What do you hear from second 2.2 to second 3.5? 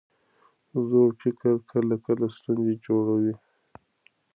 ستونزې جوړوي.